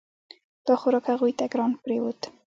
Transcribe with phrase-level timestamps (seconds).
[0.65, 2.19] دا خوراک هغوی ته ګران پریوت.